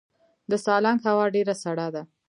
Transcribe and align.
د 0.49 0.51
سالنګ 0.65 0.99
هوا 1.07 1.25
ډیره 1.35 1.55
سړه 1.63 1.87
ده 1.93 2.03